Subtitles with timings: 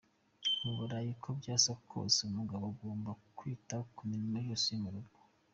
[0.61, 5.17] Mu Burayi uko byasa kose umugabo agomba kwita ku mirimo yose yo mu rugo.